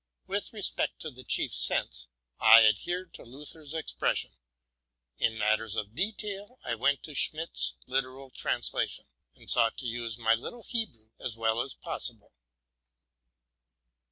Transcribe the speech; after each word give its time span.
With 0.25 0.51
re 0.51 0.63
spect 0.63 0.99
to 1.01 1.11
the 1.11 1.23
chief 1.23 1.53
sense, 1.53 2.07
I 2.39 2.65
adhered 2.65 3.13
to 3.13 3.23
Luther's 3.23 3.75
expression: 3.75 4.31
in 5.19 5.37
matters 5.37 5.75
of 5.75 5.93
detail, 5.93 6.57
I 6.65 6.73
went 6.73 7.03
to 7.03 7.13
Schmidt's 7.13 7.75
literal 7.85 8.31
translation, 8.31 9.05
und 9.35 9.47
sought 9.51 9.77
to 9.77 9.85
use 9.85 10.17
my 10.17 10.33
little 10.33 10.63
Hebrew 10.63 11.11
as 11.19 11.35
well 11.37 11.61
as 11.61 11.75
possible. 11.75 12.33